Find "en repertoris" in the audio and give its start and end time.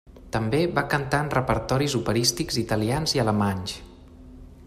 1.25-1.97